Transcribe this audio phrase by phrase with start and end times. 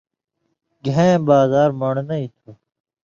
[0.85, 2.49] گَھئین بازار مَڑنئی تُھو؟